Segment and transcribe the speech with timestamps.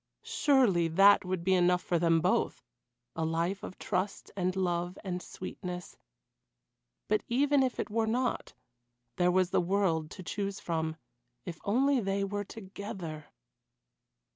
[0.23, 2.63] Surely that would be enough for them both
[3.15, 5.95] a life of trust and love and sweetness;
[7.07, 8.55] but even if it were not
[9.17, 10.95] there was the world to choose from,
[11.45, 13.27] if only they were together.